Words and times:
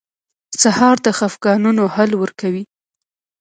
سهار 0.61 0.97
د 1.05 1.07
خفګانونو 1.17 1.83
حل 1.95 2.11
ورکوي. 2.21 2.63